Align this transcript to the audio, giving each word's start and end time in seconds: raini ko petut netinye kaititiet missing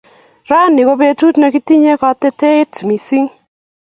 raini 0.49 0.81
ko 0.87 0.93
petut 1.01 1.35
netinye 1.37 1.93
kaititiet 2.01 2.73
missing 2.87 3.27